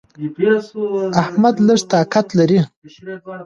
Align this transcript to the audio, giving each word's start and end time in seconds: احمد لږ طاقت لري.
احمد 1.21 1.55
لږ 1.67 1.81
طاقت 1.93 2.27
لري. 2.39 2.59